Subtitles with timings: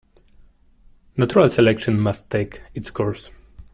[1.15, 3.29] Natural selection must take its course.